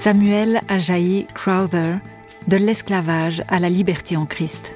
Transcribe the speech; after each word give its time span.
Samuel 0.00 0.60
Ajayi 0.68 1.26
Crowther, 1.34 1.98
De 2.46 2.56
l'esclavage 2.56 3.42
à 3.48 3.58
la 3.58 3.68
liberté 3.68 4.16
en 4.16 4.26
Christ. 4.26 4.70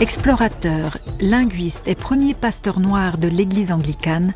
Explorateur, 0.00 0.98
linguiste 1.20 1.86
et 1.86 1.94
premier 1.94 2.34
pasteur 2.34 2.80
noir 2.80 3.18
de 3.18 3.28
l'église 3.28 3.70
anglicane, 3.70 4.34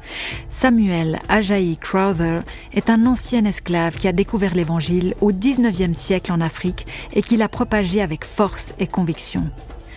Samuel 0.60 1.20
Ajayi 1.28 1.76
Crowther 1.76 2.40
est 2.74 2.90
un 2.90 3.06
ancien 3.06 3.44
esclave 3.44 3.96
qui 3.96 4.08
a 4.08 4.12
découvert 4.12 4.56
l'évangile 4.56 5.14
au 5.20 5.30
XIXe 5.30 5.96
siècle 5.96 6.32
en 6.32 6.40
Afrique 6.40 6.84
et 7.12 7.22
qui 7.22 7.36
l'a 7.36 7.48
propagé 7.48 8.02
avec 8.02 8.24
force 8.24 8.74
et 8.80 8.88
conviction, 8.88 9.50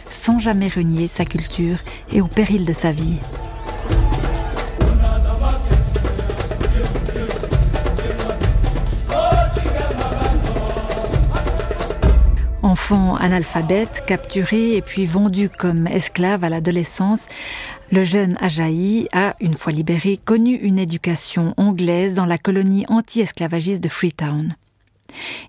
sans 0.07 0.37
jamais 0.37 0.67
renier 0.67 1.07
sa 1.07 1.25
culture 1.25 1.79
et 2.11 2.21
au 2.21 2.27
péril 2.27 2.63
de 2.63 2.73
sa 2.73 2.91
vie. 2.91 3.17
Enfant 12.61 13.15
analphabète, 13.15 14.03
capturé 14.05 14.75
et 14.75 14.81
puis 14.83 15.07
vendu 15.07 15.49
comme 15.49 15.87
esclave 15.87 16.43
à 16.43 16.49
l'adolescence, 16.49 17.27
le 17.91 18.03
jeune 18.03 18.37
Ajaï 18.39 19.07
a, 19.11 19.35
une 19.41 19.55
fois 19.55 19.73
libéré, 19.73 20.17
connu 20.23 20.55
une 20.55 20.79
éducation 20.79 21.53
anglaise 21.57 22.15
dans 22.15 22.25
la 22.25 22.37
colonie 22.37 22.85
anti-esclavagiste 22.87 23.83
de 23.83 23.89
Freetown. 23.89 24.55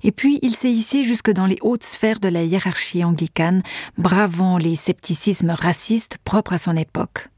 Et 0.02 0.10
puis 0.10 0.40
il 0.42 0.56
s'est 0.56 0.72
hissé 0.72 1.04
jusque 1.04 1.30
dans 1.30 1.46
les 1.46 1.58
hautes 1.62 1.84
sphères 1.84 2.18
de 2.18 2.28
la 2.28 2.42
hiérarchie 2.42 3.04
anglicane, 3.04 3.62
bravant 3.96 4.58
les 4.58 4.74
scepticismes 4.74 5.50
racistes 5.50 6.18
propres 6.24 6.54
à 6.54 6.58
son 6.58 6.76
époque. 6.76 7.28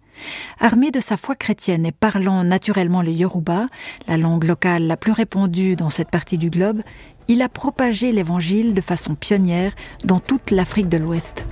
Armé 0.59 0.91
de 0.91 1.01
sa 1.01 1.17
foi 1.19 1.35
chrétienne 1.35 1.85
et 1.85 1.93
parlant 1.93 2.45
naturellement 2.45 3.03
le 3.03 3.11
Yoruba, 3.11 3.67
la 4.09 4.17
langue 4.17 4.45
locale 4.45 4.87
la 4.87 4.97
plus 4.97 5.13
répandue 5.13 5.77
dans 5.77 5.91
cette 5.91 6.11
partie 6.11 6.39
du 6.39 6.49
globe, 6.49 6.81
il 7.29 7.43
a 7.43 7.49
propagé 7.49 8.13
l'évangile 8.13 8.75
de 8.75 8.81
façon 8.81 9.15
pionnière 9.17 9.75
dans 10.05 10.21
toute 10.21 10.51
l'Afrique 10.51 10.89
de 10.89 10.99
l'Ouest. 10.99 11.45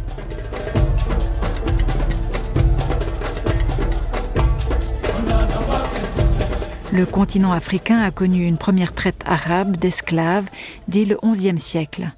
Le 6.92 7.06
continent 7.06 7.52
africain 7.52 8.00
a 8.00 8.10
connu 8.10 8.46
une 8.46 8.58
première 8.58 8.92
traite 8.92 9.22
arabe 9.24 9.78
d'esclaves 9.78 10.50
dès 10.88 11.06
le 11.06 11.16
XIe 11.24 11.58
siècle. 11.58 12.12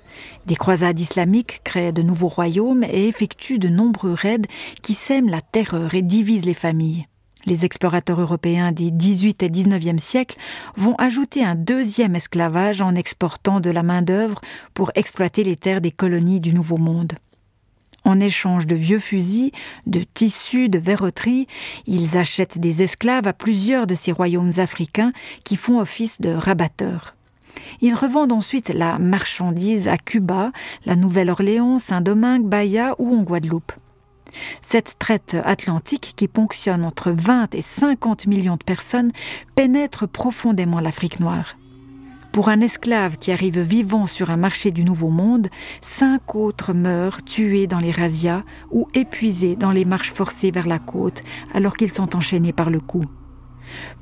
Des 0.47 0.57
croisades 0.57 0.99
islamiques 0.99 1.61
créent 1.63 1.93
de 1.93 2.03
nouveaux 2.03 2.27
royaumes 2.27 2.83
et 2.83 3.07
effectuent 3.07 3.61
de 3.61 3.69
nombreux 3.69 4.15
raids 4.15 4.49
qui 4.83 4.95
sèment 4.95 5.31
la 5.31 5.41
terreur 5.41 5.95
et 5.95 6.03
divisent 6.03 6.45
les 6.45 6.55
familles. 6.55 7.07
Les 7.47 7.65
explorateurs 7.65 8.21
européens 8.21 8.73
des 8.73 8.91
18 8.91 9.45
et 9.45 9.49
19e 9.49 9.99
siècles 9.99 10.39
vont 10.77 10.97
ajouter 10.97 11.45
un 11.45 11.55
deuxième 11.55 12.17
esclavage 12.17 12.81
en 12.81 12.97
exportant 12.97 13.61
de 13.61 13.71
la 13.71 13.85
main-d'œuvre 13.85 14.41
pour 14.73 14.91
exploiter 14.97 15.45
les 15.45 15.55
terres 15.55 15.83
des 15.83 15.93
colonies 15.93 16.41
du 16.41 16.53
Nouveau 16.53 16.79
Monde. 16.79 17.13
En 18.05 18.21
échange 18.21 18.67
de 18.67 18.77
vieux 18.77 18.99
fusils, 18.99 19.51
de 19.87 20.05
tissus, 20.15 20.69
de 20.69 20.79
verroteries, 20.79 21.47
ils 21.87 22.19
achètent 22.19 22.59
des 22.59 22.83
esclaves 22.83 23.27
à 23.27 23.33
plusieurs 23.33 23.87
de 23.87 23.95
ces 23.95 24.13
royaumes 24.13 24.53
africains 24.59 25.13
qui 25.43 25.57
font 25.57 25.79
office 25.79 26.21
de 26.21 26.31
rabatteurs. 26.31 27.15
Ils 27.81 27.95
revendent 27.95 28.33
ensuite 28.33 28.69
la 28.69 28.99
marchandise 28.99 29.89
à 29.89 29.97
Cuba, 29.97 30.53
la 30.85 30.97
Nouvelle-Orléans, 30.97 31.79
Saint-Domingue, 31.79 32.45
Bahia 32.45 32.95
ou 32.99 33.17
en 33.17 33.23
Guadeloupe. 33.23 33.73
Cette 34.63 34.99
traite 34.99 35.37
atlantique 35.45 36.15
qui 36.17 36.29
ponctionne 36.29 36.85
entre 36.85 37.13
20 37.13 37.55
et 37.55 37.63
50 37.63 38.27
millions 38.27 38.57
de 38.57 38.65
personnes 38.65 39.13
pénètre 39.55 40.09
profondément 40.09 40.81
l'Afrique 40.81 41.21
noire. 41.21 41.57
Pour 42.35 42.49
un 42.49 42.63
esclave 42.63 43.17
qui 43.17 43.31
arrive 43.31 43.61
vivant 43.61 44.07
sur 44.09 44.29
un 44.31 44.37
marché 44.37 44.73
du 44.73 44.83
Nouveau 44.83 45.09
Monde, 45.09 45.47
cinq 45.83 46.35
autres 46.35 46.73
meurent 46.73 47.23
tués 47.23 47.69
dans 47.69 47.79
les 47.79 47.93
razzias 47.93 48.43
ou 48.73 48.89
épuisés 48.93 49.55
dans 49.55 49.71
les 49.71 49.85
marches 49.85 50.13
forcées 50.13 50.51
vers 50.51 50.67
la 50.67 50.81
côte 50.81 51.23
alors 51.55 51.77
qu'ils 51.77 51.93
sont 51.93 52.17
enchaînés 52.17 52.53
par 52.53 52.71
le 52.71 52.81
cou. 52.81 53.05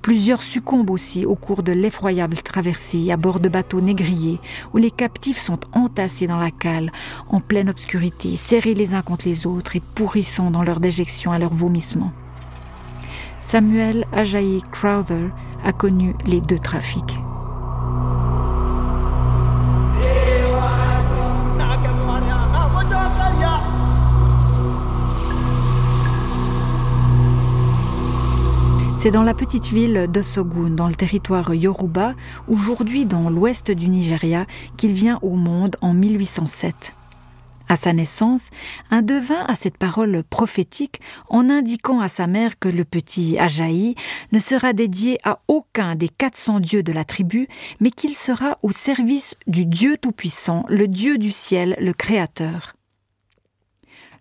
Plusieurs 0.00 0.43
succombent 0.43 0.88
aussi 0.88 1.26
au 1.26 1.34
cours 1.34 1.62
de 1.62 1.72
l'effroyable 1.72 2.38
traversée 2.38 3.12
à 3.12 3.19
bord 3.19 3.38
de 3.38 3.50
bateaux 3.50 3.82
négriers 3.82 4.41
où 4.72 4.78
les 4.78 4.91
captifs 4.91 5.37
sont 5.37 5.60
entassés 5.75 6.26
dans 6.26 6.38
la 6.38 6.50
cale, 6.50 6.91
en 7.28 7.43
pleine 7.43 7.69
obscurité, 7.69 8.37
serrés 8.37 8.72
les 8.72 8.94
uns 8.94 9.03
contre 9.03 9.28
les 9.28 9.47
autres 9.47 9.76
et 9.76 9.82
pourrissant 9.94 10.50
dans 10.50 10.62
leur 10.62 10.81
déjection 10.81 11.32
à 11.32 11.38
leur 11.38 11.53
vomissement. 11.53 12.12
Samuel 13.43 14.06
Ajayi 14.10 14.62
Crowther 14.72 15.28
a 15.66 15.72
connu 15.75 16.14
les 16.25 16.41
deux 16.41 16.59
trafics. 16.59 17.19
C'est 29.03 29.11
dans 29.11 29.25
la 29.25 29.35
petite 29.35 29.67
ville 29.67 30.07
d'Osogun, 30.09 30.71
dans 30.71 30.87
le 30.87 30.95
territoire 30.95 31.53
Yoruba, 31.53 32.15
aujourd'hui 32.47 33.05
dans 33.05 33.31
l'ouest 33.31 33.73
du 33.73 33.89
Nigeria, 33.89 34.47
qu'il 34.77 34.93
vient 34.93 35.19
au 35.23 35.31
monde 35.31 35.75
en 35.81 35.93
1807. 35.93 36.95
À 37.69 37.75
sa 37.75 37.93
naissance, 37.93 38.47
un 38.93 39.03
devin 39.03 39.45
a 39.49 39.57
cette 39.57 39.77
parole 39.77 40.23
prophétique 40.23 41.01
en 41.29 41.51
indiquant 41.51 41.99
à 41.99 42.09
sa 42.09 42.29
mère 42.29 42.61
que 42.61 42.69
le 42.69 42.85
petit 42.85 43.37
Ajaï 43.41 43.97
ne 44.31 44.39
sera 44.39 44.73
dédié 44.73 45.19
à 45.25 45.41
aucun 45.49 45.97
des 45.97 46.09
400 46.09 46.61
dieux 46.61 46.85
de 46.85 46.93
la 46.93 47.05
tribu, 47.05 47.49
mais 47.81 47.91
qu'il 47.91 48.15
sera 48.15 48.59
au 48.62 48.71
service 48.71 49.35
du 49.49 49.67
Dieu 49.67 49.97
Tout-Puissant, 50.01 50.65
le 50.69 50.87
Dieu 50.87 51.19
du 51.19 51.33
ciel, 51.33 51.77
le 51.81 51.93
Créateur. 51.93 52.77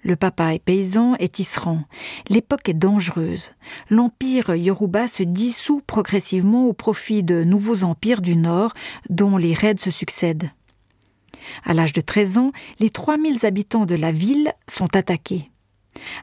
Le 0.04 0.16
papa 0.16 0.54
est 0.56 0.60
paysan 0.60 1.16
et 1.20 1.30
tisserand. 1.30 1.84
L'époque 2.28 2.68
est 2.70 2.74
dangereuse. 2.74 3.52
L'empire 3.90 4.56
Yoruba 4.56 5.08
se 5.08 5.24
dissout 5.24 5.82
progressivement 5.86 6.66
au 6.66 6.74
profit 6.74 7.24
de 7.24 7.44
nouveaux 7.44 7.84
empires 7.84 8.22
du 8.22 8.36
Nord 8.36 8.74
dont 9.10 9.38
les 9.38 9.54
raids 9.54 9.76
se 9.80 9.92
succèdent. 9.92 10.50
À 11.64 11.74
l'âge 11.74 11.94
de 11.94 12.02
13 12.02 12.38
ans, 12.38 12.52
les 12.80 12.90
3000 12.90 13.46
habitants 13.46 13.86
de 13.86 13.96
la 13.96 14.12
ville 14.12 14.54
sont 14.68 14.96
attaqués. 14.96 15.52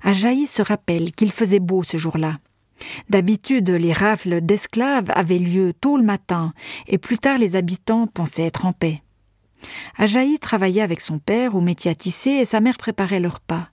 Ajaï 0.02 0.46
se 0.46 0.62
rappelle 0.62 1.12
qu'il 1.12 1.30
faisait 1.30 1.60
beau 1.60 1.82
ce 1.82 1.96
jour-là. 1.96 2.38
D'habitude, 3.10 3.70
les 3.70 3.92
rafles 3.92 4.40
d'esclaves 4.40 5.10
avaient 5.14 5.38
lieu 5.38 5.72
tôt 5.72 5.96
le 5.96 6.04
matin, 6.04 6.52
et 6.86 6.98
plus 6.98 7.18
tard 7.18 7.38
les 7.38 7.56
habitants 7.56 8.06
pensaient 8.06 8.46
être 8.46 8.66
en 8.66 8.72
paix. 8.72 9.02
Ajaï 9.96 10.38
travaillait 10.38 10.82
avec 10.82 11.00
son 11.00 11.18
père 11.18 11.54
au 11.54 11.60
métier 11.60 11.90
à 11.90 11.94
tisser 11.94 12.30
et 12.30 12.44
sa 12.44 12.60
mère 12.60 12.78
préparait 12.78 13.20
leur 13.20 13.34
repas. 13.34 13.68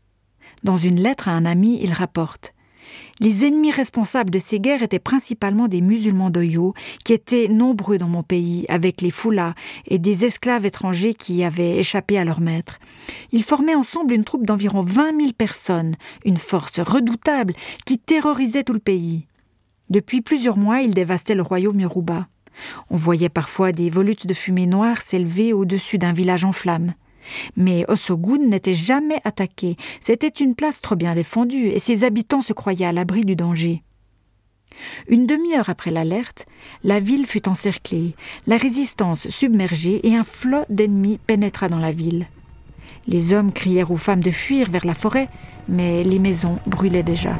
Dans 0.63 0.77
une 0.77 0.99
lettre 0.99 1.27
à 1.27 1.31
un 1.31 1.45
ami, 1.45 1.79
il 1.81 1.93
rapporte 1.93 2.55
les 3.19 3.45
ennemis 3.45 3.71
responsables 3.71 4.29
de 4.29 4.39
ces 4.39 4.59
guerres 4.59 4.83
étaient 4.83 4.99
principalement 4.99 5.67
des 5.67 5.81
musulmans 5.81 6.29
d'Oyo, 6.29 6.73
qui 7.03 7.13
étaient 7.13 7.47
nombreux 7.47 7.97
dans 7.97 8.07
mon 8.09 8.23
pays, 8.23 8.65
avec 8.67 9.01
les 9.01 9.11
foulas 9.11 9.53
et 9.87 9.99
des 9.99 10.25
esclaves 10.25 10.65
étrangers 10.65 11.13
qui 11.13 11.43
avaient 11.43 11.77
échappé 11.77 12.17
à 12.17 12.25
leur 12.25 12.41
maître. 12.41 12.79
Ils 13.31 13.43
formaient 13.43 13.75
ensemble 13.75 14.13
une 14.13 14.25
troupe 14.25 14.45
d'environ 14.45 14.81
vingt 14.81 15.13
mille 15.13 15.33
personnes, 15.33 15.95
une 16.25 16.37
force 16.37 16.79
redoutable 16.79 17.53
qui 17.85 17.99
terrorisait 17.99 18.63
tout 18.63 18.73
le 18.73 18.79
pays. 18.79 19.27
Depuis 19.89 20.21
plusieurs 20.21 20.57
mois, 20.57 20.81
ils 20.81 20.93
dévastaient 20.93 21.35
le 21.35 21.41
royaume 21.43 21.79
Yoruba. 21.79 22.27
On 22.89 22.95
voyait 22.95 23.29
parfois 23.29 23.71
des 23.71 23.89
volutes 23.89 24.27
de 24.27 24.33
fumée 24.33 24.67
noire 24.67 25.01
s'élever 25.01 25.53
au-dessus 25.53 25.97
d'un 25.97 26.13
village 26.13 26.45
en 26.45 26.51
flammes. 26.51 26.93
Mais 27.55 27.85
Osogun 27.89 28.47
n'était 28.47 28.73
jamais 28.73 29.19
attaqué. 29.23 29.77
C'était 29.99 30.27
une 30.27 30.55
place 30.55 30.81
trop 30.81 30.95
bien 30.95 31.15
défendue 31.15 31.67
et 31.67 31.79
ses 31.79 32.03
habitants 32.03 32.41
se 32.41 32.53
croyaient 32.53 32.85
à 32.85 32.93
l'abri 32.93 33.25
du 33.25 33.35
danger. 33.35 33.83
Une 35.07 35.25
demi-heure 35.25 35.69
après 35.69 35.91
l'alerte, 35.91 36.45
la 36.83 36.99
ville 36.99 37.25
fut 37.25 37.47
encerclée, 37.47 38.15
la 38.45 38.57
résistance 38.57 39.29
submergée 39.29 40.05
et 40.07 40.15
un 40.15 40.23
flot 40.23 40.65
d'ennemis 40.69 41.17
pénétra 41.25 41.69
dans 41.69 41.79
la 41.79 41.91
ville. 41.91 42.27
Les 43.07 43.33
hommes 43.33 43.53
crièrent 43.53 43.91
aux 43.91 43.97
femmes 43.97 44.23
de 44.23 44.31
fuir 44.31 44.69
vers 44.69 44.85
la 44.85 44.93
forêt, 44.93 45.29
mais 45.69 46.03
les 46.03 46.19
maisons 46.19 46.59
brûlaient 46.65 47.03
déjà. 47.03 47.37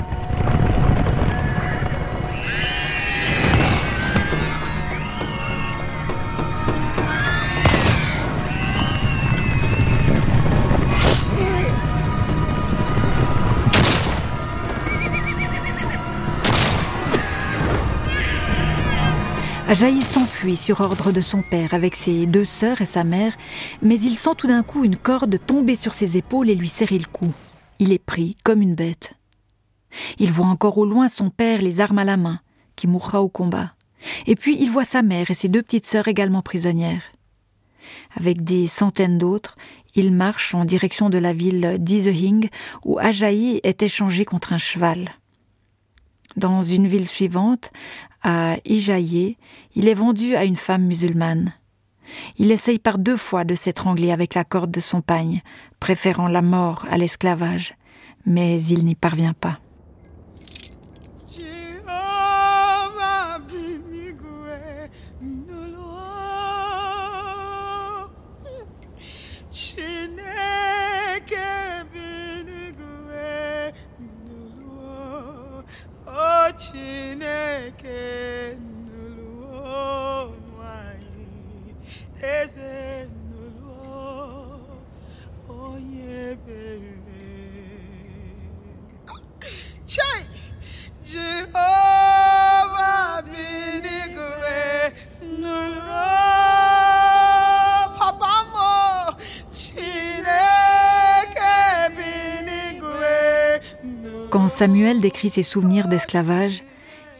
Ajaï 19.68 20.00
s'enfuit 20.02 20.56
sur 20.56 20.82
ordre 20.82 21.12
de 21.12 21.22
son 21.22 21.42
père 21.42 21.74
avec 21.74 21.96
ses 21.96 22.28
deux 22.28 22.46
sœurs 22.46 22.82
et 22.82 22.86
sa 22.86 23.04
mère, 23.04 23.36
mais 23.82 24.00
il 24.00 24.16
sent 24.16 24.36
tout 24.38 24.46
d'un 24.46 24.62
coup 24.62 24.84
une 24.84 24.96
corde 24.96 25.40
tomber 25.44 25.74
sur 25.74 25.96
ses 25.96 26.18
épaules 26.18 26.52
et 26.52 26.56
lui 26.56 26.68
serrer 26.68 27.00
le 27.00 27.08
cou. 27.08 27.34
Il 27.80 27.92
est 27.92 27.98
pris 27.98 28.38
comme 28.44 28.62
une 28.62 28.76
bête. 28.76 29.14
Il 30.20 30.32
voit 30.32 30.46
encore 30.46 30.78
au 30.78 30.86
loin 30.86 31.10
son 31.10 31.32
père 31.32 31.64
les 31.64 31.82
armes 31.82 31.98
à 31.98 32.04
la 32.04 32.16
main, 32.16 32.42
qui 32.76 32.86
mourra 32.86 33.24
au 33.24 33.28
combat. 33.28 33.74
Et 34.28 34.36
puis 34.36 34.56
il 34.60 34.70
voit 34.70 34.84
sa 34.84 35.02
mère 35.02 35.32
et 35.32 35.36
ses 35.36 35.48
deux 35.48 35.64
petites 35.64 35.88
sœurs 35.88 36.08
également 36.08 36.44
prisonnières. 36.44 37.04
Avec 38.16 38.44
des 38.44 38.68
centaines 38.68 39.18
d'autres, 39.18 39.56
il 39.96 40.14
marche 40.14 40.54
en 40.54 40.64
direction 40.64 41.10
de 41.10 41.18
la 41.18 41.34
ville 41.34 41.78
d'Isehing, 41.80 42.50
où 42.84 43.00
Ajaï 43.00 43.62
est 43.64 43.82
échangé 43.82 44.26
contre 44.26 44.54
un 44.54 44.60
cheval. 44.60 45.10
Dans 46.36 46.62
une 46.64 46.88
ville 46.88 47.08
suivante, 47.08 47.72
à 48.26 48.58
Ijaïe, 48.66 49.38
il 49.76 49.88
est 49.88 49.94
vendu 49.94 50.36
à 50.36 50.46
une 50.46 50.56
femme 50.56 50.84
musulmane. 50.84 51.54
Il 52.38 52.52
essaye 52.52 52.80
par 52.80 52.98
deux 52.98 53.18
fois 53.18 53.46
de 53.46 53.54
s'étrangler 53.54 54.12
avec 54.12 54.34
la 54.34 54.44
corde 54.44 54.72
de 54.72 54.80
son 54.80 55.02
pagne, 55.02 55.42
préférant 55.80 56.28
la 56.28 56.42
mort 56.42 56.86
à 56.90 56.98
l'esclavage, 56.98 57.76
mais 58.26 58.62
il 58.64 58.84
n'y 58.84 58.96
parvient 58.96 59.34
pas. 59.34 59.60
Quand 104.36 104.50
Samuel 104.50 105.00
décrit 105.00 105.30
ses 105.30 105.44
souvenirs 105.44 105.88
d'esclavage, 105.88 106.62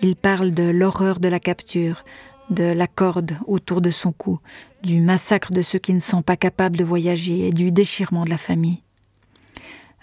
il 0.02 0.18
parle 0.18 0.52
de 0.52 0.64
l'horreur 0.64 1.22
de 1.22 1.30
la 1.30 1.40
capture, 1.40 2.04
de 2.50 2.66
la 2.66 2.88
corde 2.88 3.38
autour 3.48 3.80
de 3.80 3.90
son 3.90 4.12
cou, 4.12 4.42
du 4.84 5.00
massacre 5.00 5.54
de 5.54 5.62
ceux 5.62 5.80
qui 5.80 5.94
ne 5.94 6.00
sont 6.00 6.22
pas 6.22 6.36
capables 6.36 6.76
de 6.76 6.84
voyager 6.84 7.48
et 7.48 7.54
du 7.54 7.72
déchirement 7.72 8.26
de 8.26 8.30
la 8.32 8.38
famille. 8.38 8.84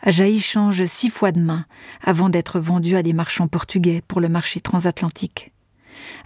Ajaï 0.00 0.40
change 0.40 0.86
six 0.86 1.10
fois 1.10 1.32
de 1.32 1.40
main 1.40 1.66
avant 2.02 2.30
d'être 2.30 2.58
vendu 2.58 2.96
à 2.96 3.02
des 3.02 3.12
marchands 3.12 3.46
portugais 3.46 4.02
pour 4.08 4.22
le 4.22 4.30
marché 4.30 4.60
transatlantique. 4.60 5.51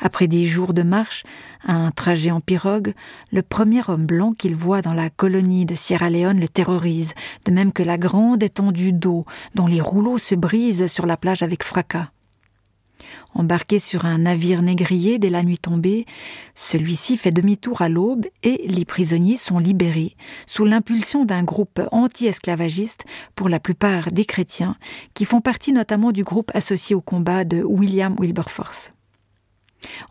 Après 0.01 0.29
des 0.29 0.45
jours 0.45 0.75
de 0.75 0.83
marche, 0.83 1.25
un 1.65 1.91
trajet 1.91 2.31
en 2.31 2.41
pirogue, 2.41 2.95
le 3.33 3.43
premier 3.43 3.83
homme 3.89 4.07
blanc 4.07 4.33
qu'il 4.33 4.55
voit 4.55 4.83
dans 4.83 4.95
la 4.95 5.11
colonie 5.11 5.67
de 5.67 5.75
Sierra 5.75 6.11
Leone 6.11 6.41
le 6.41 6.49
terrorise, 6.49 7.13
de 7.45 7.53
même 7.53 7.73
que 7.73 7.83
la 7.83 7.99
grande 7.99 8.43
étendue 8.43 8.93
d'eau 8.93 9.25
dont 9.55 9.67
les 9.67 9.81
rouleaux 9.81 10.19
se 10.19 10.35
brisent 10.35 10.87
sur 10.87 11.07
la 11.07 11.17
plage 11.17 11.43
avec 11.43 11.63
fracas. 11.63 12.11
Embarqué 13.35 13.79
sur 13.79 14.07
un 14.07 14.19
navire 14.19 14.63
négrier 14.63 15.19
dès 15.19 15.29
la 15.29 15.43
nuit 15.43 15.59
tombée, 15.59 16.07
celui-ci 16.55 17.19
fait 17.19 17.33
demi-tour 17.33 17.83
à 17.83 17.91
l'aube 17.91 18.27
et 18.43 18.67
les 18.67 18.87
prisonniers 18.87 19.37
sont 19.37 19.59
libérés 19.59 20.17
sous 20.47 20.65
l'impulsion 20.65 21.27
d'un 21.27 21.43
groupe 21.43 21.81
anti-esclavagiste, 21.93 23.05
pour 23.35 23.51
la 23.51 23.61
plupart 23.61 24.11
des 24.11 24.25
chrétiens, 24.25 24.77
qui 25.13 25.27
font 25.27 25.43
partie 25.43 25.73
notamment 25.73 26.13
du 26.13 26.25
groupe 26.25 26.51
associé 26.55 26.97
au 26.97 27.03
combat 27.03 27.45
de 27.45 27.63
William 27.63 28.17
Wilberforce. 28.19 28.93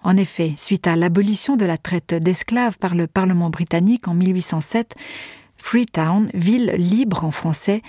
En 0.04 0.18
effet, 0.18 0.54
suite 0.58 0.88
à 0.88 0.96
l'abolition 0.96 1.56
de 1.56 1.66
la 1.66 1.78
traite 1.78 2.14
d'esclaves 2.14 2.78
par 2.78 2.96
le 2.96 3.08
Parlement 3.08 3.50
britannique 3.50 4.08
en 4.08 4.14
1807, 4.14 4.96
Freetown, 5.58 6.30
ville 6.34 6.74
libre 6.78 7.24
en 7.24 7.32
français, 7.32 7.82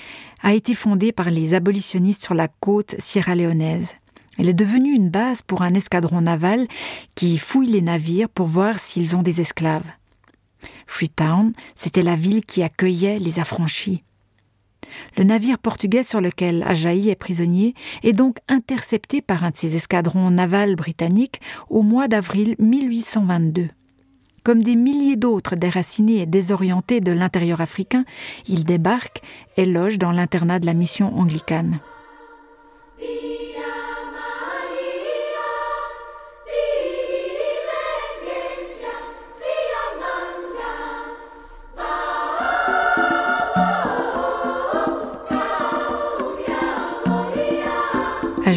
a 0.42 0.54
été 0.54 0.72
fondée 0.72 1.12
par 1.12 1.30
les 1.30 1.54
abolitionnistes 1.54 2.24
sur 2.24 2.34
la 2.34 2.48
côte 2.48 2.94
sierra-léonaise. 2.98 3.94
Elle 4.38 4.48
est 4.48 4.54
devenue 4.54 4.94
une 4.94 5.10
base 5.10 5.42
pour 5.42 5.62
un 5.62 5.74
escadron 5.74 6.20
naval 6.20 6.66
qui 7.14 7.38
fouille 7.38 7.70
les 7.70 7.82
navires 7.82 8.28
pour 8.28 8.46
voir 8.46 8.78
s'ils 8.78 9.16
ont 9.16 9.22
des 9.22 9.40
esclaves. 9.40 9.90
Freetown, 10.86 11.52
c'était 11.74 12.02
la 12.02 12.16
ville 12.16 12.44
qui 12.44 12.62
accueillait 12.62 13.18
les 13.18 13.40
affranchis. 13.40 14.02
Le 15.16 15.24
navire 15.24 15.58
portugais 15.58 16.04
sur 16.04 16.20
lequel 16.20 16.62
Ajaï 16.62 17.10
est 17.10 17.14
prisonnier 17.16 17.74
est 18.02 18.12
donc 18.12 18.38
intercepté 18.48 19.20
par 19.22 19.44
un 19.44 19.50
de 19.50 19.56
ses 19.56 19.76
escadrons 19.76 20.30
navals 20.30 20.76
britanniques 20.76 21.40
au 21.68 21.82
mois 21.82 22.08
d'avril 22.08 22.56
1822. 22.58 23.68
Comme 24.44 24.62
des 24.62 24.76
milliers 24.76 25.16
d'autres 25.16 25.56
déracinés 25.56 26.20
et 26.20 26.26
désorientés 26.26 27.00
de 27.00 27.10
l'intérieur 27.10 27.60
africain, 27.60 28.04
il 28.46 28.64
débarque 28.64 29.20
et 29.56 29.66
loge 29.66 29.98
dans 29.98 30.12
l'internat 30.12 30.60
de 30.60 30.66
la 30.66 30.74
mission 30.74 31.18
anglicane. 31.18 31.80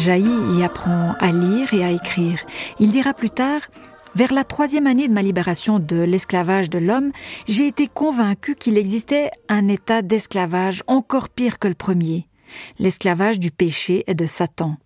Ajaï 0.00 0.24
y 0.56 0.64
apprend 0.64 1.14
à 1.20 1.30
lire 1.30 1.74
et 1.74 1.84
à 1.84 1.90
écrire. 1.90 2.40
Il 2.78 2.90
dira 2.90 3.12
plus 3.12 3.28
tard 3.28 3.60
vers 4.14 4.32
la 4.32 4.44
troisième 4.44 4.86
année 4.86 5.06
de 5.08 5.12
ma 5.12 5.20
libération 5.20 5.78
de 5.78 5.96
l'esclavage 5.96 6.70
de 6.70 6.78
l'homme, 6.78 7.12
j'ai 7.46 7.66
été 7.66 7.86
convaincu 7.86 8.56
qu'il 8.56 8.78
existait 8.78 9.30
un 9.50 9.68
état 9.68 10.00
d'esclavage 10.00 10.82
encore 10.86 11.28
pire 11.28 11.58
que 11.58 11.68
le 11.68 11.74
premier, 11.74 12.26
l'esclavage 12.78 13.38
du 13.38 13.50
péché 13.50 14.02
et 14.06 14.14
de 14.14 14.24
Satan. 14.24 14.78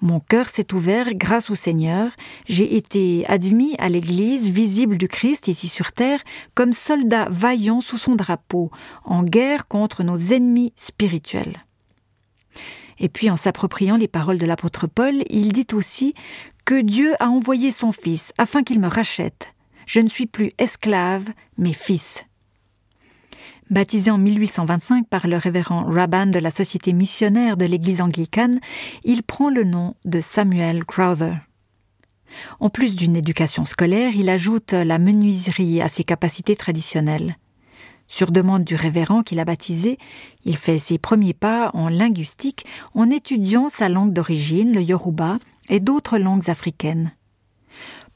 Mon 0.00 0.18
cœur 0.18 0.48
s'est 0.48 0.72
ouvert 0.72 1.12
grâce 1.12 1.50
au 1.50 1.54
Seigneur, 1.54 2.12
j'ai 2.46 2.74
été 2.74 3.26
admis 3.28 3.76
à 3.78 3.90
l'Église 3.90 4.48
visible 4.48 4.96
du 4.96 5.08
Christ 5.08 5.48
ici 5.48 5.68
sur 5.68 5.92
terre 5.92 6.22
comme 6.54 6.72
soldat 6.72 7.28
vaillant 7.30 7.82
sous 7.82 7.98
son 7.98 8.14
drapeau, 8.14 8.70
en 9.04 9.24
guerre 9.24 9.68
contre 9.68 10.04
nos 10.04 10.16
ennemis 10.16 10.72
spirituels. 10.74 11.67
Et 13.00 13.08
puis 13.08 13.30
en 13.30 13.36
s'appropriant 13.36 13.96
les 13.96 14.08
paroles 14.08 14.38
de 14.38 14.46
l'apôtre 14.46 14.86
Paul, 14.86 15.22
il 15.30 15.52
dit 15.52 15.66
aussi 15.72 16.14
que 16.64 16.80
Dieu 16.80 17.14
a 17.20 17.28
envoyé 17.28 17.70
son 17.70 17.92
Fils 17.92 18.32
afin 18.38 18.62
qu'il 18.62 18.80
me 18.80 18.88
rachète. 18.88 19.54
Je 19.86 20.00
ne 20.00 20.08
suis 20.08 20.26
plus 20.26 20.52
esclave, 20.58 21.24
mais 21.56 21.72
fils. 21.72 22.26
Baptisé 23.70 24.10
en 24.10 24.18
1825 24.18 25.06
par 25.08 25.26
le 25.26 25.36
révérend 25.36 25.84
Rabban 25.84 26.26
de 26.26 26.38
la 26.38 26.50
Société 26.50 26.92
missionnaire 26.92 27.56
de 27.56 27.66
l'Église 27.66 28.00
anglicane, 28.00 28.60
il 29.04 29.22
prend 29.22 29.50
le 29.50 29.64
nom 29.64 29.94
de 30.04 30.20
Samuel 30.20 30.84
Crowther. 30.84 31.36
En 32.60 32.70
plus 32.70 32.96
d'une 32.96 33.16
éducation 33.16 33.64
scolaire, 33.64 34.14
il 34.14 34.28
ajoute 34.28 34.72
la 34.72 34.98
menuiserie 34.98 35.80
à 35.82 35.88
ses 35.88 36.04
capacités 36.04 36.56
traditionnelles. 36.56 37.36
Sur 38.08 38.32
demande 38.32 38.64
du 38.64 38.74
révérend 38.74 39.22
qu'il 39.22 39.38
a 39.38 39.44
baptisé, 39.44 39.98
il 40.44 40.56
fait 40.56 40.78
ses 40.78 40.98
premiers 40.98 41.34
pas 41.34 41.70
en 41.74 41.88
linguistique 41.88 42.64
en 42.94 43.10
étudiant 43.10 43.68
sa 43.68 43.88
langue 43.88 44.12
d'origine, 44.12 44.74
le 44.74 44.82
yoruba, 44.82 45.38
et 45.68 45.78
d'autres 45.78 46.18
langues 46.18 46.48
africaines. 46.48 47.12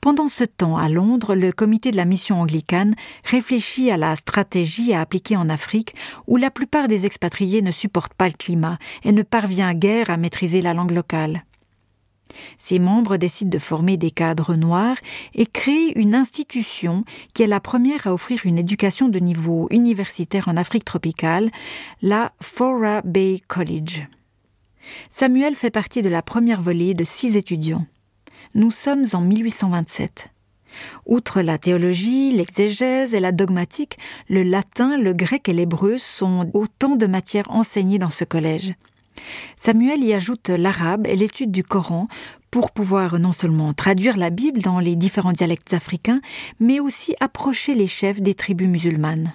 Pendant 0.01 0.27
ce 0.27 0.43
temps, 0.43 0.79
à 0.79 0.89
Londres, 0.89 1.37
le 1.37 1.53
comité 1.53 1.93
de 1.93 1.97
la 1.97 2.05
mission 2.05 2.41
anglicane 2.41 2.97
réfléchit 3.23 3.91
à 3.93 3.97
la 3.97 4.17
stratégie 4.17 4.93
à 4.93 5.01
appliquer 5.01 5.37
en 5.37 5.49
Afrique, 5.49 5.95
où 6.27 6.39
la 6.39 6.51
plupart 6.51 6.89
des 6.89 7.07
expatriés 7.07 7.63
ne 7.63 7.71
supportent 7.71 8.15
pas 8.15 8.27
le 8.27 8.35
climat 8.35 8.79
et 9.05 9.13
ne 9.13 9.23
parvient 9.23 9.75
guère 9.75 10.11
à 10.11 10.17
maîtriser 10.17 10.61
la 10.61 10.75
langue 10.75 10.91
locale. 10.91 11.45
Ses 12.59 12.79
membres 12.79 13.17
décident 13.17 13.51
de 13.51 13.59
former 13.59 13.97
des 13.97 14.11
cadres 14.11 14.55
noirs 14.55 14.97
et 15.35 15.47
créent 15.47 15.93
une 15.97 16.15
institution 16.15 17.05
qui 17.35 17.43
est 17.43 17.47
la 17.47 17.61
première 17.61 18.07
à 18.07 18.15
offrir 18.15 18.41
une 18.45 18.59
éducation 18.59 19.09
de 19.09 19.19
niveau 19.19 19.69
universitaire 19.71 20.49
en 20.49 20.57
Afrique 20.57 20.85
tropicale, 20.85 21.51
la 22.01 22.33
Fora 22.41 23.03
Bay 23.03 23.41
College. 23.49 24.07
Samuel 25.11 25.55
fait 25.55 25.71
partie 25.71 26.03
de 26.03 26.09
la 26.09 26.23
première 26.23 26.62
volée 26.62 26.95
de 26.95 27.05
six 27.05 27.37
étudiants. 27.37 27.87
Nous 28.55 28.71
sommes 28.71 29.05
en 29.12 29.21
1827. 29.21 30.31
Outre 31.07 31.43
la 31.43 31.59
théologie, 31.59 32.33
l'exégèse 32.33 33.15
et 33.15 33.21
la 33.21 33.33
dogmatique, 33.33 33.99
le 34.29 34.43
latin, 34.43 34.97
le 34.97 35.12
grec 35.12 35.49
et 35.49 35.53
l'hébreu 35.53 35.99
sont 35.99 36.51
autant 36.55 36.97
de 36.97 37.07
matières 37.07 37.51
enseignées 37.51 37.99
dans 37.99 38.11
ce 38.11 38.25
collège. 38.25 38.75
Samuel 39.57 40.02
y 40.04 40.12
ajoute 40.12 40.49
l'arabe 40.49 41.07
et 41.07 41.16
l'étude 41.16 41.50
du 41.50 41.62
Coran 41.62 42.09
pour 42.50 42.71
pouvoir 42.71 43.19
non 43.19 43.33
seulement 43.33 43.73
traduire 43.73 44.16
la 44.16 44.31
Bible 44.31 44.61
dans 44.61 44.78
les 44.78 44.95
différents 44.95 45.33
dialectes 45.33 45.73
africains, 45.73 46.21
mais 46.61 46.81
aussi 46.81 47.14
approcher 47.21 47.75
les 47.75 47.87
chefs 47.87 48.21
des 48.21 48.35
tribus 48.35 48.69
musulmanes. 48.69 49.33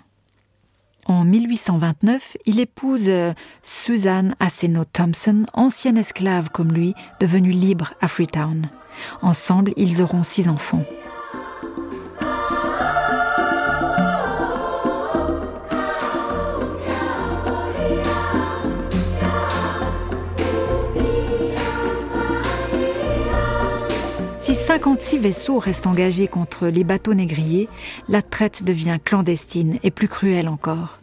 En 1.08 1.24
1829, 1.24 2.38
il 2.46 2.60
épouse 2.60 3.08
euh, 3.08 3.34
Suzanne 3.64 4.36
Aseno 4.42 4.84
Thompson, 4.84 5.46
ancienne 5.54 5.98
esclave 5.98 6.50
comme 6.50 6.74
lui, 6.74 6.94
devenue 7.22 7.52
libre 7.52 7.94
à 8.02 8.10
Freetown. 8.10 8.70
Ensemble, 9.22 9.72
ils 9.78 10.02
auront 10.02 10.24
six 10.24 10.50
enfants. 10.50 10.84
56 24.78 25.18
vaisseaux 25.18 25.58
restent 25.58 25.88
engagés 25.88 26.28
contre 26.28 26.68
les 26.68 26.84
bateaux 26.84 27.16
négriers, 27.16 27.68
la 28.10 28.22
traite 28.22 28.62
devient 28.62 29.00
clandestine 29.04 29.80
et 29.82 29.90
plus 29.90 30.08
cruelle 30.08 30.48
encore. 30.48 31.00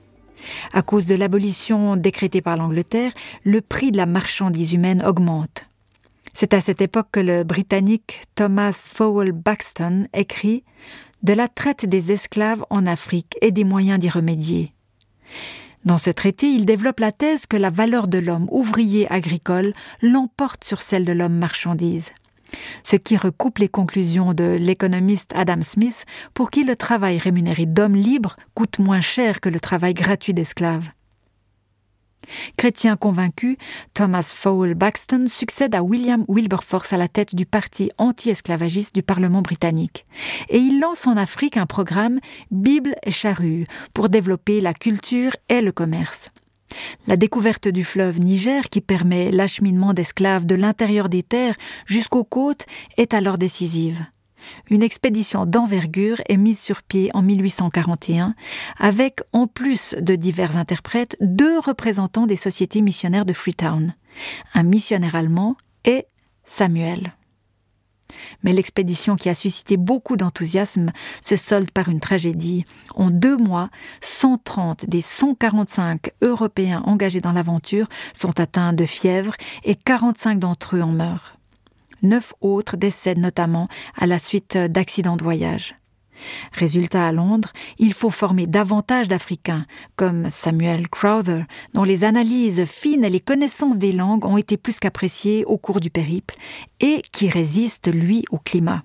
À 0.73 0.83
cause 0.83 1.07
de 1.07 1.17
l'abolition 1.17 1.97
décrétée 1.97 2.41
par 2.41 2.57
l'Angleterre, 2.57 3.11
le 3.43 3.61
prix 3.61 3.91
de 3.91 3.97
la 3.97 4.07
marchandise 4.07 4.75
humaine 4.75 5.05
augmente. 5.05 5.67
C'est 6.33 6.55
à 6.55 6.61
cette 6.61 6.83
époque 6.83 7.09
que 7.11 7.19
le 7.19 7.43
Britannique 7.43 8.23
Thomas 8.37 8.75
Fowell 8.95 9.33
Baxton 9.33 10.07
écrit 10.15 10.63
De 11.25 11.33
la 11.33 11.49
traite 11.49 11.85
des 11.85 12.13
esclaves 12.13 12.65
en 12.71 12.87
Afrique 12.87 13.37
et 13.41 13.51
des 13.51 13.65
moyens 13.65 13.99
d'y 13.99 14.09
remédier. 14.09 14.73
Dans 15.85 15.99
ce 15.99 16.11
traité, 16.11 16.47
il 16.47 16.65
développe 16.65 17.01
la 17.01 17.11
thèse 17.11 17.47
que 17.47 17.57
la 17.57 17.71
valeur 17.71 18.07
de 18.07 18.19
l'homme 18.19 18.47
ouvrier 18.53 19.11
agricole 19.11 19.73
l'emporte 20.01 20.63
sur 20.63 20.81
celle 20.81 21.05
de 21.05 21.13
l'homme 21.13 21.39
marchandise 21.39 22.13
ce 22.83 22.97
qui 22.97 23.17
recoupe 23.17 23.59
les 23.59 23.69
conclusions 23.69 24.35
de 24.35 24.57
l'économiste 24.59 25.33
Adam 25.35 25.63
Smith, 25.63 26.05
pour 26.35 26.51
qui 26.51 26.65
le 26.65 26.77
travail 26.77 27.19
rémunéré 27.19 27.67
d'hommes 27.67 27.97
libres 27.97 28.37
coûte 28.55 28.79
moins 28.79 29.01
cher 29.01 29.41
que 29.41 29.49
le 29.49 29.61
travail 29.61 29.95
gratuit 29.95 30.35
d'esclaves. 30.35 30.91
Chrétien 32.57 32.97
convaincu, 32.97 33.59
Thomas 33.93 34.33
Fowell 34.35 34.75
Baxton 34.75 35.27
succède 35.29 35.75
à 35.75 35.83
William 35.83 36.25
Wilberforce 36.29 36.93
à 36.93 36.97
la 36.97 37.09
tête 37.09 37.35
du 37.35 37.47
parti 37.47 37.91
anti-esclavagiste 37.99 38.95
du 38.95 39.03
Parlement 39.03 39.43
britannique. 39.43 40.07
Et 40.49 40.59
il 40.59 40.81
lance 40.81 41.07
en 41.07 41.17
Afrique 41.17 41.57
un 41.57 41.67
programme 41.67 42.21
Bible 42.51 42.95
et 43.03 43.11
charrue 43.11 43.67
pour 43.93 44.09
développer 44.09 44.61
la 44.61 44.75
culture 44.75 45.37
et 45.49 45.61
le 45.61 45.73
commerce. 45.73 46.31
La 47.07 47.17
découverte 47.17 47.69
du 47.69 47.85
fleuve 47.85 48.21
Niger, 48.21 48.69
qui 48.71 48.81
permet 48.81 49.31
l'acheminement 49.31 49.95
d'esclaves 49.95 50.47
de 50.47 50.55
l'intérieur 50.55 51.09
des 51.09 51.23
terres 51.23 51.57
jusqu'aux 51.87 52.25
côtes, 52.25 52.67
est 52.97 53.15
alors 53.15 53.39
décisive. 53.39 54.05
Une 54.71 54.83
expédition 54.83 55.47
d'envergure 55.47 56.21
est 56.29 56.37
mise 56.37 56.61
sur 56.61 56.83
pied 56.83 57.11
en 57.15 57.23
1841, 57.23 58.35
avec, 58.79 59.21
en 59.33 59.47
plus 59.47 59.95
de 59.99 60.17
divers 60.17 60.57
interprètes, 60.57 61.17
deux 61.21 61.59
représentants 61.59 62.27
des 62.27 62.37
sociétés 62.37 62.83
missionnaires 62.83 63.25
de 63.25 63.33
Freetown, 63.33 63.95
un 64.55 64.63
missionnaire 64.63 65.15
allemand 65.15 65.57
et 65.85 66.07
Samuel. 66.45 67.15
Mais 68.43 68.53
l'expédition 68.53 69.17
qui 69.17 69.29
a 69.29 69.35
suscité 69.35 69.77
beaucoup 69.77 70.17
d'enthousiasme 70.17 70.93
se 71.23 71.37
solde 71.37 71.71
par 71.71 71.89
une 71.89 72.01
tragédie. 72.01 72.65
En 72.95 73.11
deux 73.11 73.37
mois, 73.37 73.71
130 74.01 74.87
des 74.87 75.01
145 75.01 76.11
Européens 76.23 76.83
engagés 76.87 77.21
dans 77.21 77.33
l'aventure 77.33 77.89
sont 78.15 78.39
atteints 78.41 78.73
de 78.73 78.87
fièvre 78.87 79.35
et 79.65 79.75
45 79.75 80.39
d'entre 80.39 80.77
eux 80.77 80.83
en 80.83 80.93
meurent. 80.93 81.37
Neuf 82.03 82.35
autres 82.41 82.77
décèdent 82.77 83.19
notamment 83.19 83.69
à 83.97 84.07
la 84.07 84.19
suite 84.19 84.57
d'accidents 84.57 85.17
de 85.17 85.25
voyage. 85.25 85.75
Résultat 86.53 87.07
à 87.07 87.13
Londres, 87.13 87.53
il 87.79 87.93
faut 87.93 88.11
former 88.11 88.47
davantage 88.47 89.09
d'Africains, 89.09 89.67
comme 89.97 90.31
Samuel 90.31 90.89
Crowther, 90.89 91.45
dont 91.75 91.85
les 91.85 92.05
analyses 92.05 92.65
fines 92.65 93.05
et 93.05 93.11
les 93.11 93.21
connaissances 93.21 93.79
des 93.79 93.93
langues 93.93 94.25
ont 94.25 94.37
été 94.37 94.57
plus 94.57 94.79
qu'appréciées 94.81 95.45
au 95.45 95.59
cours 95.59 95.81
du 95.81 95.91
périple, 95.91 96.37
et 96.81 97.03
qui 97.13 97.29
résistent, 97.29 97.93
lui, 97.93 98.25
au 98.31 98.39
climat. 98.39 98.83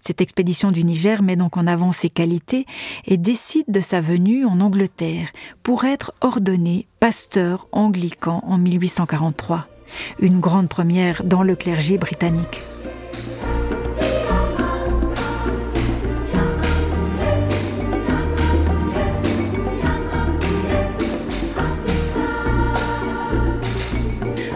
Cette 0.00 0.20
expédition 0.20 0.70
du 0.72 0.84
Niger 0.84 1.22
met 1.22 1.36
donc 1.36 1.56
en 1.56 1.66
avant 1.66 1.92
ses 1.92 2.10
qualités 2.10 2.66
et 3.06 3.16
décide 3.16 3.66
de 3.68 3.80
sa 3.80 4.00
venue 4.00 4.44
en 4.44 4.60
Angleterre 4.60 5.28
pour 5.62 5.84
être 5.84 6.12
ordonné 6.20 6.86
pasteur 7.00 7.68
anglican 7.72 8.42
en 8.46 8.58
1843, 8.58 9.68
une 10.20 10.40
grande 10.40 10.68
première 10.68 11.22
dans 11.24 11.42
le 11.42 11.54
clergé 11.54 11.98
britannique. 11.98 12.60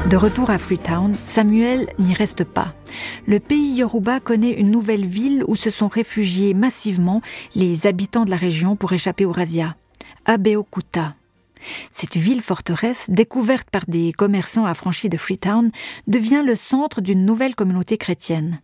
De 0.09 0.17
retour 0.17 0.51
à 0.51 0.59
Freetown, 0.59 1.13
Samuel 1.25 1.89
n'y 1.99 2.15
reste 2.15 2.45
pas. 2.45 2.75
Le 3.27 3.41
pays 3.41 3.75
Yoruba 3.75 4.21
connaît 4.21 4.53
une 4.53 4.71
nouvelle 4.71 5.05
ville 5.05 5.43
où 5.49 5.57
se 5.57 5.69
sont 5.69 5.89
réfugiés 5.89 6.55
massivement 6.55 7.23
les 7.57 7.89
habitants 7.89 8.25
de 8.25 8.31
la 8.31 8.37
région 8.37 8.77
pour 8.77 8.93
échapper 8.93 9.25
aux 9.25 9.33
razzias, 9.33 9.75
Abeokuta. 10.25 11.17
Cette 11.91 12.17
ville 12.17 12.41
forteresse, 12.41 13.07
découverte 13.09 13.69
par 13.69 13.83
des 13.89 14.13
commerçants 14.13 14.65
affranchis 14.65 15.09
de 15.09 15.17
Freetown, 15.17 15.73
devient 16.07 16.45
le 16.47 16.55
centre 16.55 17.01
d'une 17.01 17.25
nouvelle 17.25 17.57
communauté 17.57 17.99
chrétienne, 17.99 18.61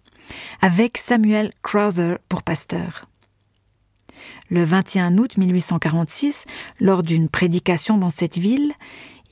avec 0.60 0.96
Samuel 0.96 1.52
Crowther 1.62 2.18
pour 2.28 2.44
pasteur. 2.44 3.06
Le 4.48 4.62
21 4.62 5.18
août 5.18 5.36
1846, 5.38 6.44
lors 6.78 7.02
d'une 7.02 7.28
prédication 7.28 7.98
dans 7.98 8.10
cette 8.10 8.38
ville, 8.38 8.74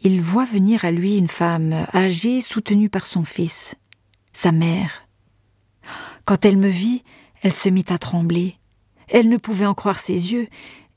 il 0.01 0.23
voit 0.23 0.47
venir 0.47 0.85
à 0.85 0.91
lui 0.91 1.17
une 1.17 1.29
femme 1.29 1.87
âgée 1.95 2.41
soutenue 2.41 2.89
par 2.89 3.07
son 3.07 3.25
fils, 3.25 3.75
sa 4.33 4.53
mère. 4.53 5.07
Quand 6.25 6.45
elle 6.45 6.57
me 6.57 6.69
vit, 6.69 7.03
elle 7.43 7.53
se 7.53 7.69
mit 7.69 7.85
à 7.89 7.99
trembler. 7.99 8.57
Elle 9.09 9.29
ne 9.29 9.37
pouvait 9.37 9.67
en 9.67 9.75
croire 9.75 9.99
ses 9.99 10.33
yeux, 10.33 10.49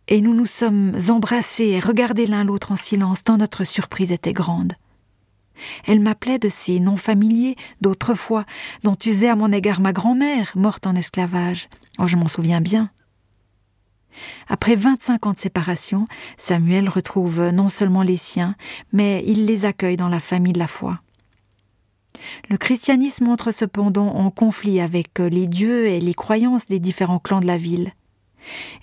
et 0.08 0.22
nous 0.22 0.34
nous 0.34 0.46
sommes 0.46 0.98
embrassés 1.10 1.70
et 1.70 1.80
regardés 1.80 2.26
l'un 2.26 2.44
l'autre 2.44 2.72
en 2.72 2.76
silence, 2.76 3.24
tant 3.24 3.38
notre 3.38 3.64
surprise 3.64 4.12
était 4.12 4.34
grande. 4.34 4.74
Elle 5.86 6.00
m'appelait 6.00 6.40
de 6.40 6.50
ces 6.50 6.80
noms 6.80 6.98
familiers 6.98 7.56
d'autrefois, 7.82 8.46
dont 8.84 8.98
usait 9.06 9.30
à 9.30 9.36
mon 9.36 9.52
égard 9.52 9.82
ma 9.82 9.94
grand-mère, 9.94 10.52
morte 10.56 10.88
en 10.88 10.96
esclavage. 10.96 11.70
Oh, 12.00 12.08
je 12.08 12.18
m'en 12.18 12.28
souviens 12.28 12.62
bien. 12.62 12.90
Après 14.48 14.76
25 14.76 15.26
ans 15.26 15.34
de 15.34 15.40
séparation, 15.40 16.08
Samuel 16.38 16.90
retrouve 16.90 17.50
non 17.50 17.70
seulement 17.70 18.04
les 18.04 18.18
siens, 18.18 18.56
mais 18.92 19.24
il 19.26 19.46
les 19.46 19.66
accueille 19.66 19.98
dans 19.98 20.10
la 20.10 20.20
famille 20.20 20.54
de 20.54 20.60
la 20.60 20.68
foi. 20.68 21.00
Le 22.50 22.58
christianisme 22.58 23.28
entre 23.28 23.52
cependant 23.52 24.16
en 24.16 24.30
conflit 24.30 24.80
avec 24.80 25.20
les 25.20 25.48
dieux 25.48 25.88
et 25.88 26.00
les 26.00 26.14
croyances 26.14 26.68
des 26.68 26.80
différents 26.80 27.20
clans 27.20 27.40
de 27.40 27.48
la 27.48 27.58
ville. 27.58 27.94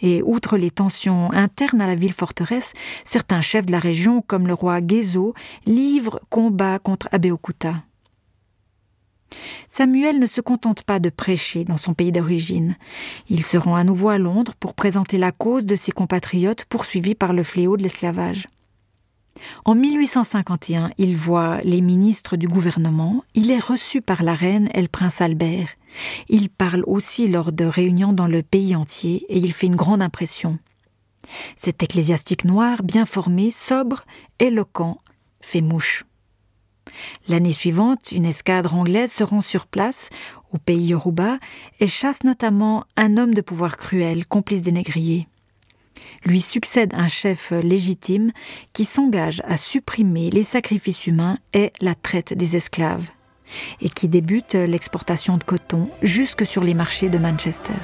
Et 0.01 0.23
outre 0.23 0.57
les 0.57 0.71
tensions 0.71 1.33
internes 1.33 1.83
à 1.83 1.87
la 1.87 1.95
ville 1.95 2.13
forteresse, 2.13 2.73
certains 3.05 3.43
chefs 3.43 3.67
de 3.67 3.73
la 3.73 3.79
région, 3.79 4.23
comme 4.23 4.47
le 4.47 4.55
roi 4.55 4.81
Gezo, 4.87 5.35
livrent 5.67 6.21
combat 6.31 6.79
contre 6.79 7.09
Abeokuta. 7.13 7.83
Samuel 9.69 10.19
ne 10.19 10.27
se 10.27 10.41
contente 10.41 10.83
pas 10.83 10.99
de 10.99 11.11
prêcher 11.11 11.65
dans 11.65 11.77
son 11.77 11.95
pays 11.95 12.13
d'origine. 12.13 12.77
Il 13.29 13.43
se 13.43 13.57
rend 13.57 13.77
à 13.77 13.85
nouveau 13.85 14.09
à 14.09 14.19
Londres 14.19 14.55
pour 14.59 14.75
présenter 14.75 15.19
la 15.19 15.33
cause 15.33 15.67
de 15.67 15.77
ses 15.77 15.93
compatriotes 15.93 16.65
poursuivis 16.65 17.15
par 17.15 17.33
le 17.33 17.43
fléau 17.43 17.77
de 17.77 17.83
l'esclavage. 17.83 18.49
En 19.65 19.75
1851, 19.75 20.91
il 20.99 21.17
voit 21.17 21.61
les 21.63 21.81
ministres 21.81 22.37
du 22.37 22.49
gouvernement, 22.49 23.25
il 23.35 23.51
est 23.51 23.59
reçu 23.59 24.03
par 24.03 24.23
la 24.23 24.35
reine 24.35 24.69
et 24.75 24.83
le 24.83 24.89
prince 24.89 25.21
Albert. 25.21 25.69
Il 26.29 26.51
parle 26.51 26.85
aussi 26.87 27.27
lors 27.27 27.53
de 27.53 27.65
réunions 27.65 28.13
dans 28.13 28.27
le 28.27 28.43
pays 28.43 28.77
entier 28.77 29.25
et 29.29 29.39
il 29.39 29.53
fait 29.53 29.67
une 29.67 29.77
grande 29.77 30.03
impression. 30.03 30.59
Cet 31.57 31.83
ecclésiastique 31.83 32.45
noir, 32.45 32.83
bien 32.83 33.07
formé, 33.07 33.51
sobre, 33.51 34.05
éloquent, 34.39 35.01
fait 35.41 35.61
mouche. 35.61 36.05
L'année 37.29 37.53
suivante, 37.53 38.13
une 38.13 38.27
escadre 38.27 38.75
anglaise 38.75 39.13
se 39.13 39.25
rend 39.25 39.41
sur 39.41 39.67
place, 39.67 40.11
au 40.53 40.59
pays 40.59 40.89
Yoruba, 40.89 41.39
et 41.79 41.87
chasse 41.87 42.25
notamment 42.25 42.85
un 42.97 43.17
homme 43.17 43.35
de 43.35 43.41
pouvoir 43.41 43.77
cruel, 43.77 44.27
complice 44.27 44.63
des 44.63 44.73
négriers. 44.73 45.29
Lui 46.25 46.41
succède 46.41 46.93
un 46.95 47.09
chef 47.09 47.51
légitime 47.51 48.31
qui 48.73 48.85
s'engage 48.85 49.43
à 49.47 49.57
supprimer 49.57 50.31
les 50.31 50.43
sacrifices 50.43 51.07
humains 51.07 51.39
et 51.53 51.73
la 51.81 51.95
traite 51.95 52.35
des 52.35 52.57
esclaves, 52.57 53.09
et 53.81 53.89
qui 53.89 54.09
débute 54.09 54.55
l'exportation 54.55 55.37
de 55.37 55.45
coton 55.45 55.89
jusque 56.03 56.47
sur 56.47 56.63
les 56.63 56.75
marchés 56.75 57.09
de 57.09 57.19
Manchester. 57.19 57.75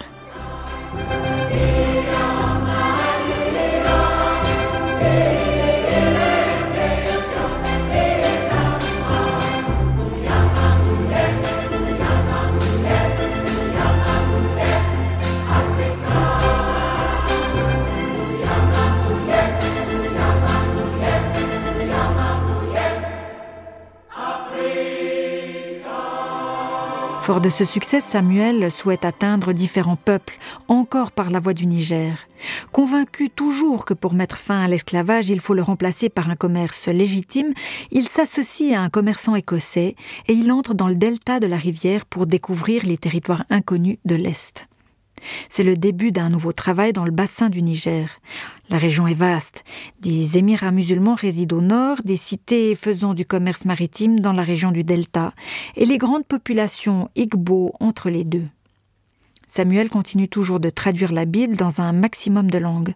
Fort 27.36 27.42
de 27.42 27.50
ce 27.50 27.66
succès, 27.66 28.00
Samuel 28.00 28.70
souhaite 28.72 29.04
atteindre 29.04 29.52
différents 29.52 29.96
peuples, 30.02 30.38
encore 30.68 31.12
par 31.12 31.28
la 31.28 31.38
voie 31.38 31.52
du 31.52 31.66
Niger. 31.66 32.28
Convaincu 32.72 33.28
toujours 33.28 33.84
que 33.84 33.92
pour 33.92 34.14
mettre 34.14 34.38
fin 34.38 34.62
à 34.62 34.68
l'esclavage, 34.68 35.28
il 35.28 35.40
faut 35.40 35.52
le 35.52 35.60
remplacer 35.60 36.08
par 36.08 36.30
un 36.30 36.34
commerce 36.34 36.88
légitime, 36.88 37.52
il 37.90 38.08
s'associe 38.08 38.74
à 38.74 38.80
un 38.80 38.88
commerçant 38.88 39.34
écossais 39.34 39.96
et 40.28 40.32
il 40.32 40.50
entre 40.50 40.72
dans 40.72 40.88
le 40.88 40.94
delta 40.94 41.38
de 41.38 41.46
la 41.46 41.58
rivière 41.58 42.06
pour 42.06 42.26
découvrir 42.26 42.86
les 42.86 42.96
territoires 42.96 43.44
inconnus 43.50 43.98
de 44.06 44.14
l'Est. 44.14 44.66
C'est 45.48 45.62
le 45.62 45.76
début 45.76 46.12
d'un 46.12 46.28
nouveau 46.30 46.52
travail 46.52 46.92
dans 46.92 47.04
le 47.04 47.10
bassin 47.10 47.48
du 47.48 47.62
Niger. 47.62 48.08
La 48.68 48.78
région 48.78 49.06
est 49.06 49.14
vaste. 49.14 49.64
Des 50.00 50.38
émirats 50.38 50.72
musulmans 50.72 51.14
résident 51.14 51.56
au 51.58 51.60
nord, 51.60 51.98
des 52.04 52.16
cités 52.16 52.74
faisant 52.74 53.14
du 53.14 53.24
commerce 53.24 53.64
maritime 53.64 54.20
dans 54.20 54.32
la 54.32 54.42
région 54.42 54.72
du 54.72 54.84
Delta, 54.84 55.32
et 55.76 55.84
les 55.84 55.98
grandes 55.98 56.26
populations 56.26 57.10
Igbo 57.16 57.72
entre 57.80 58.10
les 58.10 58.24
deux. 58.24 58.46
Samuel 59.46 59.88
continue 59.88 60.28
toujours 60.28 60.58
de 60.58 60.70
traduire 60.70 61.12
la 61.12 61.24
Bible 61.24 61.56
dans 61.56 61.80
un 61.80 61.92
maximum 61.92 62.50
de 62.50 62.58
langues. 62.58 62.94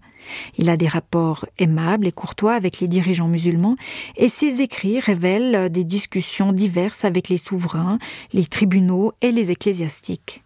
Il 0.58 0.68
a 0.68 0.76
des 0.76 0.88
rapports 0.88 1.46
aimables 1.58 2.08
et 2.08 2.12
courtois 2.12 2.54
avec 2.54 2.80
les 2.80 2.88
dirigeants 2.88 3.28
musulmans 3.28 3.76
et 4.16 4.28
ses 4.28 4.60
écrits 4.60 4.98
révèlent 4.98 5.70
des 5.70 5.84
discussions 5.84 6.52
diverses 6.52 7.04
avec 7.04 7.28
les 7.28 7.38
souverains, 7.38 7.98
les 8.32 8.46
tribunaux 8.46 9.12
et 9.22 9.30
les 9.30 9.52
ecclésiastiques. 9.52 10.42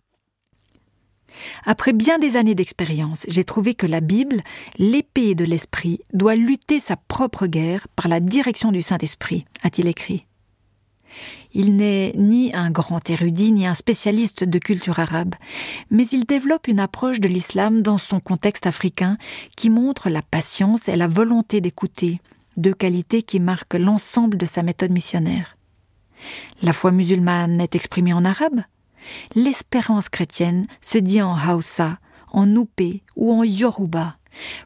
Après 1.64 1.92
bien 1.92 2.18
des 2.18 2.36
années 2.36 2.54
d'expérience, 2.54 3.24
j'ai 3.28 3.44
trouvé 3.44 3.74
que 3.74 3.86
la 3.86 4.00
Bible, 4.00 4.42
l'épée 4.78 5.34
de 5.34 5.44
l'Esprit, 5.44 6.00
doit 6.12 6.34
lutter 6.34 6.80
sa 6.80 6.96
propre 6.96 7.46
guerre 7.46 7.88
par 7.96 8.08
la 8.08 8.20
direction 8.20 8.72
du 8.72 8.82
Saint-Esprit, 8.82 9.44
a-t-il 9.62 9.88
écrit. 9.88 10.26
Il 11.52 11.76
n'est 11.76 12.12
ni 12.16 12.52
un 12.54 12.70
grand 12.70 13.08
érudit 13.08 13.52
ni 13.52 13.66
un 13.66 13.74
spécialiste 13.74 14.42
de 14.42 14.58
culture 14.58 14.98
arabe, 14.98 15.34
mais 15.90 16.06
il 16.08 16.24
développe 16.24 16.66
une 16.66 16.80
approche 16.80 17.20
de 17.20 17.28
l'islam 17.28 17.82
dans 17.82 17.98
son 17.98 18.18
contexte 18.18 18.66
africain 18.66 19.16
qui 19.56 19.70
montre 19.70 20.10
la 20.10 20.22
patience 20.22 20.88
et 20.88 20.96
la 20.96 21.06
volonté 21.06 21.60
d'écouter, 21.60 22.20
deux 22.56 22.74
qualités 22.74 23.22
qui 23.22 23.38
marquent 23.38 23.74
l'ensemble 23.74 24.36
de 24.36 24.46
sa 24.46 24.62
méthode 24.62 24.90
missionnaire. 24.90 25.56
La 26.62 26.72
foi 26.72 26.90
musulmane 26.90 27.60
est 27.60 27.74
exprimée 27.74 28.12
en 28.12 28.24
arabe, 28.24 28.62
L'espérance 29.34 30.08
chrétienne 30.08 30.66
se 30.80 30.98
dit 30.98 31.22
en 31.22 31.36
Hausa, 31.36 31.98
en 32.32 32.46
Noupé 32.46 33.02
ou 33.16 33.32
en 33.32 33.44
Yoruba. 33.44 34.16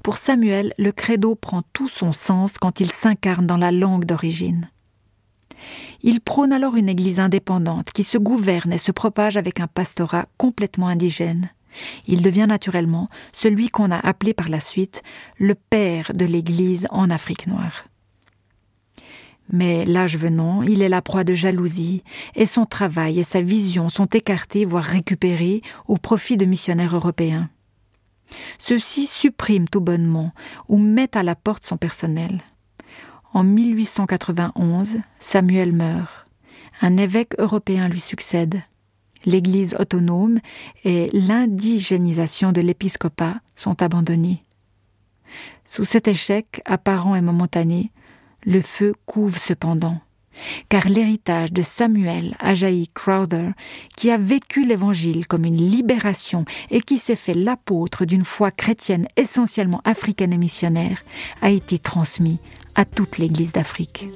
Pour 0.03 0.17
Samuel, 0.17 0.73
le 0.79 0.93
credo 0.93 1.35
prend 1.35 1.63
tout 1.73 1.89
son 1.89 2.13
sens 2.13 2.59
quand 2.59 2.81
il 2.81 2.91
s'incarne 2.91 3.47
dans 3.47 3.57
la 3.57 3.73
langue 3.73 4.05
d'origine. 4.05 4.71
Il 6.03 6.21
prône 6.21 6.53
alors 6.53 6.77
une 6.77 6.89
Église 6.89 7.19
indépendante 7.19 7.91
qui 7.93 8.05
se 8.05 8.19
gouverne 8.19 8.73
et 8.73 8.79
se 8.79 8.93
propage 8.93 9.37
avec 9.37 9.61
un 9.61 9.67
pastorat 9.67 10.27
complètement 10.37 10.89
indigène. 10.89 11.51
Il 12.07 12.23
devient 12.23 12.47
naturellement 12.49 13.09
celui 13.33 13.69
qu'on 13.69 13.91
a 13.91 13.99
appelé 13.99 14.33
par 14.33 14.49
la 14.49 14.61
suite 14.61 15.03
le 15.37 15.55
père 15.55 16.13
de 16.15 16.25
l'Église 16.25 16.87
en 16.91 17.11
Afrique 17.11 17.47
noire. 17.47 17.88
Mais 19.51 19.85
l'âge 19.85 20.19
venant, 20.19 20.63
il 20.63 20.83
est 20.83 20.89
la 20.89 21.03
proie 21.03 21.25
de 21.25 21.35
jalousie, 21.35 22.03
et 22.35 22.47
son 22.47 22.67
travail 22.67 23.19
et 23.19 23.25
sa 23.25 23.41
vision 23.41 23.89
sont 23.89 24.07
écartés, 24.07 24.65
voire 24.65 24.85
récupérés, 24.85 25.63
au 25.87 25.97
profit 25.97 26.37
de 26.37 26.45
missionnaires 26.45 26.95
européens. 26.95 27.49
Ceux-ci 28.59 29.07
suppriment 29.07 29.69
tout 29.69 29.81
bonnement 29.81 30.33
ou 30.69 30.77
mettent 30.77 31.17
à 31.17 31.23
la 31.23 31.35
porte 31.35 31.67
son 31.67 31.77
personnel. 31.77 32.43
En 33.33 33.43
1891, 33.43 34.97
Samuel 35.19 35.73
meurt. 35.73 36.27
Un 36.81 36.97
évêque 36.97 37.35
européen 37.39 37.89
lui 37.89 38.01
succède. 38.01 38.63
L'Église 39.25 39.75
autonome 39.79 40.41
et 40.85 41.11
l'indigénisation 41.13 42.53
de 42.53 42.61
l'épiscopat 42.61 43.37
sont 43.57 43.83
abandonnés. 43.83 44.43
Sous 45.65 45.85
cet 45.85 46.09
échec 46.09 46.63
apparent 46.65 47.17
et 47.17 47.21
momentané, 47.21 47.91
le 48.45 48.61
feu 48.61 48.95
couve 49.07 49.39
cependant, 49.39 50.01
car 50.69 50.89
l'héritage 50.89 51.53
de 51.53 51.63
Samuel 51.63 52.35
Ajayi 52.39 52.89
Crowther, 52.95 53.53
qui 53.97 54.11
a 54.11 54.19
vécu 54.19 54.65
l'Évangile 54.65 55.27
comme 55.27 55.45
une 55.45 55.57
libération 55.57 56.45
et 56.71 56.81
qui 56.81 56.99
s'est 56.99 57.17
fait 57.17 57.35
l'apôtre 57.35 58.05
d'une 58.05 58.25
foi 58.25 58.51
chrétienne 58.51 59.09
essentiellement 59.17 59.81
africaine 59.85 60.33
et 60.33 60.39
missionnaire, 60.39 61.05
a 61.43 61.51
été 61.51 61.79
transmis 61.79 62.39
à 62.75 62.85
toute 62.85 63.19
l'Église 63.19 63.53
d'Afrique. 63.53 64.09